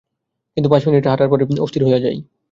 [0.57, 2.17] কিন্তু পাঁচ মিনিট হাঁটার পরই অস্থির হইয়্যা যাই।